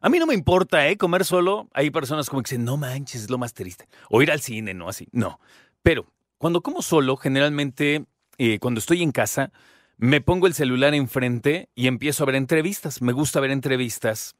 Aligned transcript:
a 0.00 0.08
mí 0.08 0.20
no 0.20 0.26
me 0.26 0.34
importa, 0.34 0.86
¿eh? 0.86 0.96
Comer 0.96 1.24
solo. 1.24 1.66
Hay 1.72 1.90
personas 1.90 2.30
como 2.30 2.42
que 2.42 2.50
dicen, 2.50 2.64
no 2.64 2.76
manches, 2.76 3.22
es 3.22 3.30
lo 3.30 3.38
más 3.38 3.54
triste. 3.54 3.88
O 4.08 4.22
ir 4.22 4.30
al 4.30 4.40
cine, 4.40 4.72
no 4.74 4.88
así. 4.88 5.08
No. 5.10 5.40
Pero 5.82 6.06
cuando 6.38 6.60
como 6.60 6.80
solo, 6.80 7.16
generalmente, 7.16 8.04
eh, 8.38 8.60
cuando 8.60 8.78
estoy 8.78 9.02
en 9.02 9.10
casa, 9.10 9.50
me 9.96 10.20
pongo 10.20 10.46
el 10.46 10.54
celular 10.54 10.94
enfrente 10.94 11.68
y 11.74 11.86
empiezo 11.86 12.24
a 12.24 12.26
ver 12.26 12.34
entrevistas. 12.34 13.00
Me 13.00 13.12
gusta 13.12 13.40
ver 13.40 13.50
entrevistas 13.50 14.34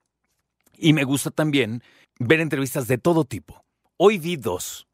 y 0.77 0.93
me 0.93 1.05
gusta 1.05 1.31
también 1.31 1.83
ver 2.19 2.41
entrevistas 2.41 2.89
de 2.89 2.99
todo 2.99 3.25
tipo. 3.25 3.65
Hoy 3.97 4.19
vi 4.19 4.37
dos. 4.37 4.87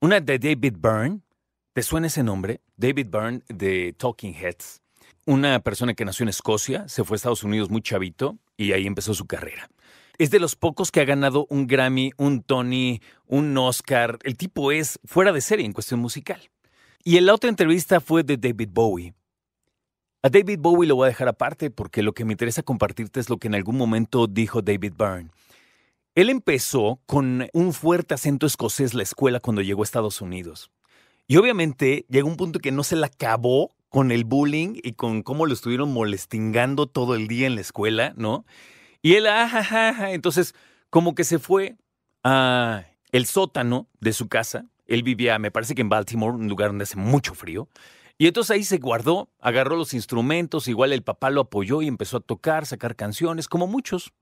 Una 0.00 0.20
de 0.20 0.38
David 0.38 0.76
Byrne. 0.78 1.20
¿Te 1.72 1.82
suena 1.82 2.08
ese 2.08 2.22
nombre? 2.22 2.60
David 2.76 3.06
Byrne 3.10 3.42
de 3.48 3.94
Talking 3.96 4.34
Heads. 4.34 4.82
Una 5.26 5.60
persona 5.60 5.94
que 5.94 6.04
nació 6.04 6.24
en 6.24 6.30
Escocia, 6.30 6.88
se 6.88 7.04
fue 7.04 7.14
a 7.14 7.16
Estados 7.16 7.44
Unidos 7.44 7.70
muy 7.70 7.82
chavito 7.82 8.38
y 8.56 8.72
ahí 8.72 8.86
empezó 8.86 9.14
su 9.14 9.26
carrera. 9.26 9.70
Es 10.18 10.30
de 10.30 10.40
los 10.40 10.56
pocos 10.56 10.90
que 10.90 11.00
ha 11.00 11.04
ganado 11.04 11.46
un 11.48 11.66
Grammy, 11.66 12.12
un 12.16 12.42
Tony, 12.42 13.00
un 13.26 13.56
Oscar. 13.56 14.18
El 14.24 14.36
tipo 14.36 14.72
es 14.72 14.98
fuera 15.04 15.32
de 15.32 15.40
serie 15.40 15.64
en 15.64 15.72
cuestión 15.72 16.00
musical. 16.00 16.50
Y 17.04 17.18
la 17.20 17.34
otra 17.34 17.48
entrevista 17.48 18.00
fue 18.00 18.24
de 18.24 18.36
David 18.36 18.70
Bowie. 18.72 19.14
A 20.22 20.28
David 20.28 20.58
Bowie 20.60 20.86
lo 20.86 20.96
voy 20.96 21.06
a 21.06 21.08
dejar 21.08 21.28
aparte 21.28 21.70
porque 21.70 22.02
lo 22.02 22.12
que 22.12 22.26
me 22.26 22.32
interesa 22.32 22.62
compartirte 22.62 23.20
es 23.20 23.30
lo 23.30 23.38
que 23.38 23.48
en 23.48 23.54
algún 23.54 23.78
momento 23.78 24.26
dijo 24.26 24.60
David 24.60 24.92
Byrne. 24.94 25.30
Él 26.14 26.28
empezó 26.28 27.00
con 27.06 27.48
un 27.54 27.72
fuerte 27.72 28.12
acento 28.12 28.46
escocés 28.46 28.92
la 28.92 29.02
escuela 29.02 29.40
cuando 29.40 29.62
llegó 29.62 29.82
a 29.82 29.84
Estados 29.84 30.20
Unidos. 30.20 30.70
Y 31.26 31.38
obviamente 31.38 32.04
llegó 32.10 32.28
un 32.28 32.36
punto 32.36 32.58
que 32.58 32.70
no 32.70 32.84
se 32.84 32.96
la 32.96 33.06
acabó 33.06 33.70
con 33.88 34.12
el 34.12 34.24
bullying 34.24 34.74
y 34.82 34.92
con 34.92 35.22
cómo 35.22 35.46
lo 35.46 35.54
estuvieron 35.54 35.90
molestingando 35.90 36.86
todo 36.86 37.14
el 37.14 37.26
día 37.26 37.46
en 37.46 37.54
la 37.54 37.62
escuela, 37.62 38.12
¿no? 38.16 38.44
Y 39.00 39.14
él, 39.14 39.26
ah, 39.26 40.10
entonces, 40.10 40.54
como 40.90 41.14
que 41.14 41.24
se 41.24 41.38
fue 41.38 41.76
a 42.22 42.84
el 43.12 43.24
sótano 43.24 43.88
de 44.00 44.12
su 44.12 44.28
casa. 44.28 44.66
Él 44.86 45.02
vivía, 45.02 45.38
me 45.38 45.50
parece 45.50 45.74
que 45.74 45.80
en 45.80 45.88
Baltimore, 45.88 46.36
un 46.36 46.48
lugar 46.48 46.68
donde 46.68 46.82
hace 46.82 46.96
mucho 46.96 47.34
frío. 47.34 47.68
Y 48.20 48.26
entonces 48.26 48.50
ahí 48.50 48.64
se 48.64 48.76
guardó, 48.76 49.30
agarró 49.38 49.76
los 49.76 49.94
instrumentos, 49.94 50.68
igual 50.68 50.92
el 50.92 51.02
papá 51.02 51.30
lo 51.30 51.40
apoyó 51.40 51.80
y 51.80 51.88
empezó 51.88 52.18
a 52.18 52.20
tocar, 52.20 52.66
sacar 52.66 52.94
canciones, 52.94 53.48
como 53.48 53.66
muchos. 53.66 54.12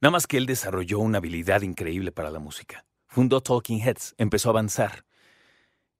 Nada 0.00 0.10
más 0.10 0.26
que 0.26 0.38
él 0.38 0.46
desarrolló 0.46 0.98
una 0.98 1.18
habilidad 1.18 1.62
increíble 1.62 2.10
para 2.10 2.32
la 2.32 2.40
música. 2.40 2.84
Fundó 3.06 3.40
Talking 3.40 3.80
Heads, 3.80 4.16
empezó 4.18 4.48
a 4.48 4.50
avanzar. 4.50 5.04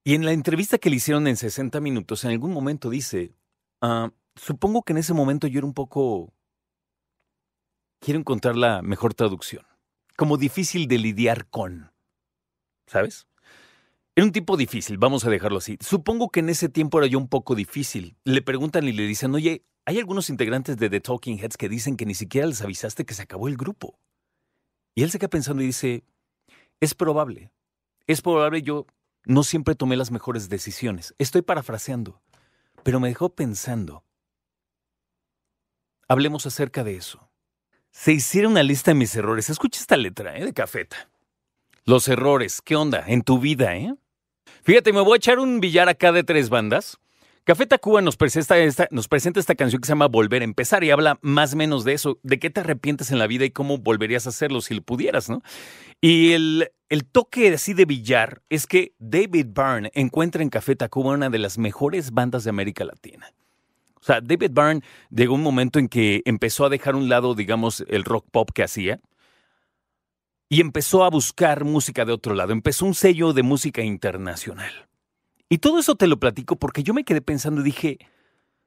Y 0.03 0.17
en 0.17 0.25
la 0.25 0.33
entrevista 0.33 0.79
que 0.79 0.91
le 0.91 0.97
hicieron 0.97 1.29
en 1.29 1.37
60 1.37 1.81
minutos, 1.81 2.25
en 2.25 2.33
algún 2.33 2.53
momento 2.53 2.91
dice, 2.91 3.37
ah, 3.83 4.11
supongo 4.35 4.83
que 4.83 4.95
en 4.95 4.99
ese 4.99 5.15
momento 5.15 5.47
yo 5.47 5.59
era 5.59 5.67
un 5.69 5.75
poco... 5.75 6.35
Quiero 8.01 8.19
encontrar 8.19 8.57
la 8.57 8.83
mejor 8.83 9.15
traducción. 9.15 9.65
Como 10.17 10.39
difícil 10.39 10.89
de 10.89 10.99
lidiar 10.99 11.47
con. 11.47 11.93
¿Sabes? 12.89 13.29
Era 14.19 14.25
un 14.25 14.33
tipo 14.33 14.57
difícil, 14.57 14.99
vamos 14.99 15.25
a 15.25 15.31
dejarlo 15.31 15.59
así. 15.59 15.79
Supongo 15.81 16.31
que 16.31 16.41
en 16.41 16.49
ese 16.49 16.69
tiempo 16.69 16.99
era 16.99 17.07
yo 17.07 17.21
un 17.21 17.29
poco 17.29 17.55
difícil. 17.55 18.17
Le 18.25 18.43
preguntan 18.43 18.83
y 18.83 18.91
le 18.91 19.05
dicen, 19.05 19.33
oye, 19.33 19.63
hay 19.85 20.01
algunos 20.01 20.29
integrantes 20.29 20.77
de 20.77 20.91
The 20.91 21.01
Talking 21.01 21.39
Heads 21.39 21.57
que 21.57 21.69
dicen 21.69 21.97
que 21.97 22.05
ni 22.05 22.17
siquiera 22.17 22.49
les 22.49 22.61
avisaste 22.61 23.05
que 23.05 23.15
se 23.15 23.23
acabó 23.23 23.47
el 23.47 23.57
grupo. 23.57 23.97
Y 24.97 25.05
él 25.05 25.13
se 25.13 25.21
queda 25.21 25.29
pensando 25.29 25.63
y 25.63 25.67
dice, 25.67 26.03
es 26.81 26.95
probable, 26.95 27.53
es 28.09 28.21
probable 28.21 28.63
yo 28.63 28.87
no 29.25 29.45
siempre 29.45 29.77
tomé 29.77 29.97
las 29.97 30.11
mejores 30.11 30.49
decisiones. 30.49 31.15
Estoy 31.19 31.43
parafraseando, 31.43 32.21
pero 32.83 32.99
me 32.99 33.07
dejó 33.07 33.29
pensando. 33.29 34.03
Hablemos 36.09 36.45
acerca 36.45 36.83
de 36.83 36.97
eso. 36.97 37.31
Se 37.93 38.15
hiciera 38.15 38.49
una 38.49 38.65
lista 38.65 38.91
de 38.91 38.97
mis 38.97 39.15
errores. 39.15 39.49
Escucha 39.49 39.79
esta 39.79 39.97
letra, 39.97 40.37
¿eh? 40.37 40.45
De 40.45 40.53
cafeta. 40.53 41.09
Los 41.85 42.09
errores, 42.09 42.61
¿qué 42.61 42.75
onda? 42.75 43.05
En 43.07 43.23
tu 43.23 43.39
vida, 43.39 43.77
¿eh? 43.77 43.95
Fíjate, 44.69 44.93
me 44.93 45.01
voy 45.01 45.15
a 45.15 45.17
echar 45.17 45.39
un 45.39 45.61
billar 45.61 45.89
acá 45.89 46.13
de 46.13 46.25
tres 46.25 46.51
bandas. 46.51 46.99
Café 47.45 47.65
Tacuba 47.65 48.03
nos 48.03 48.19
presenta, 48.19 48.59
esta, 48.59 48.87
nos 48.91 49.09
presenta 49.09 49.41
esta 49.41 49.55
canción 49.55 49.81
que 49.81 49.87
se 49.87 49.93
llama 49.93 50.09
Volver 50.09 50.43
a 50.43 50.45
empezar 50.45 50.85
y 50.85 50.91
habla 50.91 51.19
más 51.23 51.55
o 51.55 51.57
menos 51.57 51.85
de 51.85 51.95
eso, 51.95 52.19
de 52.23 52.39
qué 52.39 52.51
te 52.51 52.61
arrepientes 52.61 53.11
en 53.11 53.19
la 53.19 53.27
vida 53.27 53.47
y 53.47 53.51
cómo 53.51 53.79
volverías 53.79 54.27
a 54.27 54.29
hacerlo 54.29 54.61
si 54.61 54.75
lo 54.75 54.83
pudieras, 54.83 55.31
¿no? 55.31 55.41
Y 56.03 56.33
el, 56.33 56.69
toque 57.13 57.49
así 57.49 57.73
de 57.73 57.87
billar 57.87 58.43
es 58.51 58.67
que 58.67 58.93
David 58.99 59.47
Byrne 59.55 59.91
encuentra 59.95 60.43
en 60.43 60.51
Café 60.51 60.77
Tacuba 60.77 61.15
una 61.15 61.31
de 61.31 61.39
las 61.39 61.57
mejores 61.57 62.11
bandas 62.11 62.45
de 62.45 62.51
América 62.51 62.85
Latina. 62.85 63.33
O 63.95 64.05
sea, 64.05 64.21
David 64.21 64.51
Byrne 64.53 64.83
llegó 65.09 65.35
un 65.35 65.43
momento 65.43 65.79
en 65.79 65.89
que 65.89 66.21
empezó 66.27 66.67
a 66.67 66.69
dejar 66.69 66.95
un 66.95 67.09
lado, 67.09 67.35
digamos, 67.35 67.87
el 67.89 68.05
rock 68.05 68.27
pop 68.31 68.51
que 68.53 68.65
hacía 68.65 69.01
y 70.49 70.61
empezó 70.61 71.05
a 71.05 71.11
buscar 71.11 71.65
música 71.65 72.05
de 72.05 72.13
otro 72.13 72.35
lado. 72.35 72.53
Empezó 72.53 72.87
un 72.87 72.95
sello 72.95 73.33
de 73.33 73.43
música 73.43 73.83
internacional. 73.83 74.89
Y 75.49 75.59
todo 75.59 75.79
eso 75.79 75.95
te 75.95 76.07
lo 76.07 76.19
platico 76.19 76.57
porque 76.57 76.83
yo 76.83 76.95
me 76.95 77.05
quedé 77.05 77.21
pensando 77.21 77.61
y 77.61 77.65
dije, 77.65 77.99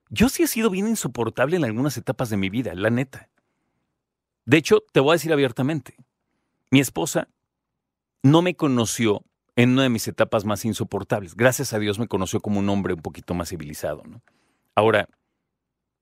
yo 0.09 0.29
sí 0.29 0.43
he 0.43 0.47
sido 0.47 0.69
bien 0.69 0.87
insoportable 0.87 1.55
en 1.57 1.63
algunas 1.63 1.97
etapas 1.97 2.29
de 2.29 2.37
mi 2.37 2.49
vida, 2.49 2.73
la 2.75 2.89
neta. 2.89 3.29
De 4.45 4.57
hecho, 4.57 4.83
te 4.91 4.99
voy 4.99 5.11
a 5.11 5.13
decir 5.13 5.31
abiertamente, 5.31 5.95
mi 6.69 6.79
esposa 6.79 7.27
no 8.23 8.41
me 8.41 8.55
conoció 8.55 9.23
en 9.55 9.71
una 9.71 9.83
de 9.83 9.89
mis 9.89 10.07
etapas 10.07 10.45
más 10.45 10.65
insoportables. 10.65 11.35
Gracias 11.35 11.73
a 11.73 11.79
Dios 11.79 11.99
me 11.99 12.07
conoció 12.07 12.39
como 12.39 12.59
un 12.59 12.69
hombre 12.69 12.93
un 12.93 13.01
poquito 13.01 13.33
más 13.33 13.49
civilizado. 13.49 14.03
¿no? 14.05 14.21
Ahora, 14.75 15.07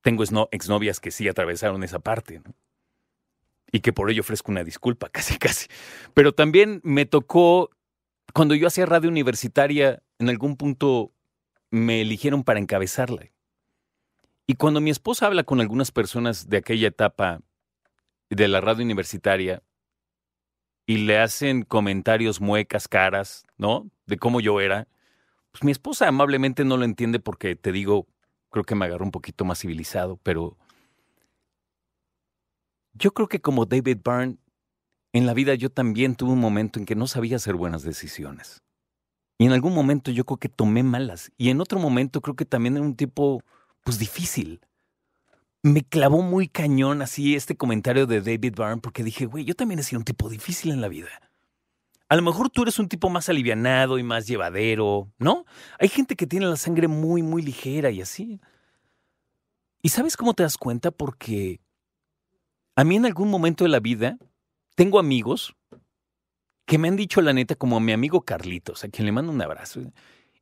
tengo 0.02 0.24
exnovias 0.52 1.00
que 1.00 1.12
sí 1.12 1.28
atravesaron 1.28 1.84
esa 1.84 2.00
parte. 2.00 2.40
¿no? 2.40 2.54
Y 3.72 3.82
que 3.82 3.94
por 3.94 4.10
ello 4.10 4.22
ofrezco 4.22 4.52
una 4.52 4.64
disculpa, 4.64 5.10
casi, 5.12 5.38
casi. 5.38 5.68
Pero 6.14 6.34
también 6.34 6.82
me 6.84 7.06
tocó, 7.06 7.70
cuando 8.34 8.56
yo 8.56 8.68
hacía 8.68 8.86
radio 8.86 9.10
universitaria, 9.10 10.02
en 10.20 10.30
algún 10.30 10.56
punto 10.58 11.12
me 11.72 12.02
eligieron 12.02 12.44
para 12.44 12.60
encabezarla. 12.60 13.32
Y 14.48 14.56
cuando 14.56 14.82
mi 14.82 14.90
esposa 14.90 15.28
habla 15.28 15.44
con 15.44 15.62
algunas 15.62 15.92
personas 15.92 16.50
de 16.50 16.58
aquella 16.58 16.88
etapa 16.88 17.42
de 18.30 18.48
la 18.48 18.62
radio 18.62 18.84
universitaria 18.84 19.62
y 20.88 20.98
le 20.98 21.20
hacen 21.20 21.62
comentarios 21.62 22.42
muecas, 22.42 22.88
caras, 22.88 23.46
¿no? 23.58 23.92
De 24.08 24.18
cómo 24.18 24.42
yo 24.42 24.60
era, 24.60 24.88
pues 25.52 25.64
mi 25.64 25.72
esposa 25.72 26.08
amablemente 26.08 26.66
no 26.66 26.78
lo 26.78 26.86
entiende 26.86 27.20
porque 27.20 27.56
te 27.56 27.72
digo, 27.72 28.08
creo 28.50 28.64
que 28.64 28.74
me 28.74 28.86
agarró 28.86 29.06
un 29.06 29.12
poquito 29.12 29.46
más 29.46 29.60
civilizado, 29.60 30.18
pero 30.24 30.58
yo 33.00 33.14
creo 33.14 33.28
que 33.28 33.42
como 33.42 33.66
David 33.66 34.00
Byrne, 34.04 34.38
en 35.14 35.26
la 35.26 35.34
vida 35.34 35.56
yo 35.56 35.72
también 35.72 36.16
tuve 36.16 36.34
un 36.34 36.40
momento 36.40 36.78
en 36.80 36.86
que 36.86 36.96
no 36.96 37.08
sabía 37.08 37.38
hacer 37.38 37.56
buenas 37.56 37.82
decisiones. 37.82 38.62
Y 39.40 39.46
en 39.46 39.54
algún 39.54 39.74
momento 39.74 40.12
yo 40.12 40.26
creo 40.26 40.38
que 40.38 40.50
tomé 40.50 40.84
malas. 40.84 41.32
Y 41.38 41.50
en 41.50 41.62
otro 41.62 41.80
momento 41.80 42.22
creo 42.22 42.36
que 42.36 42.46
también 42.46 42.76
era 42.76 42.86
un 42.86 42.96
tipo, 42.96 43.42
pues 43.84 43.98
difícil. 43.98 44.60
Me 45.64 45.84
clavó 45.84 46.22
muy 46.22 46.48
cañón 46.48 47.02
así 47.02 47.36
este 47.36 47.56
comentario 47.56 48.06
de 48.06 48.22
David 48.22 48.54
Byrne 48.56 48.82
porque 48.82 49.04
dije, 49.04 49.26
güey, 49.26 49.46
yo 49.46 49.56
también 49.56 49.80
he 49.80 49.84
sido 49.84 50.00
un 50.00 50.06
tipo 50.06 50.30
difícil 50.30 50.72
en 50.72 50.82
la 50.82 50.90
vida. 50.90 51.10
A 52.10 52.16
lo 52.16 52.22
mejor 52.22 52.50
tú 52.50 52.64
eres 52.64 52.80
un 52.80 52.90
tipo 52.90 53.10
más 53.10 53.30
alivianado 53.30 53.98
y 53.98 54.04
más 54.04 54.28
llevadero, 54.28 55.12
¿no? 55.20 55.46
Hay 55.80 55.90
gente 55.90 56.16
que 56.16 56.28
tiene 56.28 56.48
la 56.48 56.58
sangre 56.58 56.88
muy, 56.88 57.22
muy 57.22 57.42
ligera 57.42 57.92
y 57.92 58.02
así. 58.02 58.42
¿Y 59.82 59.90
sabes 59.90 60.18
cómo 60.18 60.34
te 60.34 60.44
das 60.44 60.58
cuenta? 60.58 60.92
Porque 60.92 61.62
a 62.80 62.86
mí 62.86 62.96
en 62.96 63.06
algún 63.06 63.30
momento 63.30 63.66
de 63.66 63.70
la 63.70 63.82
vida 63.82 64.18
tengo 64.76 65.00
amigos 65.00 65.54
que 66.66 66.78
me 66.78 66.88
han 66.88 66.96
dicho 66.96 67.20
la 67.20 67.34
neta 67.34 67.56
como 67.56 67.76
a 67.76 67.82
mi 67.82 67.92
amigo 67.92 68.22
Carlitos, 68.22 68.86
a 68.86 68.88
quien 68.88 69.06
le 69.06 69.12
mando 69.12 69.34
un 69.34 69.42
abrazo. 69.42 69.82